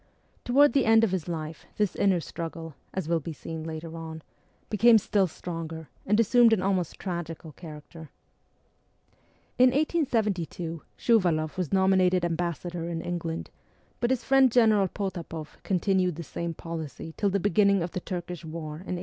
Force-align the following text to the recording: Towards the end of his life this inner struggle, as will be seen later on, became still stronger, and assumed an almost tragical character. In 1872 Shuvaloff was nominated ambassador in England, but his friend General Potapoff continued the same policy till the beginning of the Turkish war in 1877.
Towards 0.45 0.73
the 0.73 0.85
end 0.87 1.03
of 1.03 1.11
his 1.11 1.27
life 1.27 1.67
this 1.77 1.95
inner 1.95 2.19
struggle, 2.19 2.73
as 2.91 3.07
will 3.07 3.19
be 3.19 3.33
seen 3.33 3.63
later 3.63 3.95
on, 3.95 4.23
became 4.67 4.97
still 4.97 5.27
stronger, 5.27 5.89
and 6.07 6.19
assumed 6.19 6.53
an 6.53 6.61
almost 6.63 6.97
tragical 6.97 7.51
character. 7.51 8.09
In 9.59 9.69
1872 9.69 10.81
Shuvaloff 10.97 11.55
was 11.55 11.71
nominated 11.71 12.25
ambassador 12.25 12.89
in 12.89 13.01
England, 13.03 13.51
but 13.99 14.09
his 14.09 14.23
friend 14.23 14.51
General 14.51 14.87
Potapoff 14.87 15.59
continued 15.61 16.15
the 16.15 16.23
same 16.23 16.55
policy 16.55 17.13
till 17.15 17.29
the 17.29 17.39
beginning 17.39 17.83
of 17.83 17.91
the 17.91 17.99
Turkish 17.99 18.43
war 18.43 18.77
in 18.81 18.97
1877. 18.97 18.99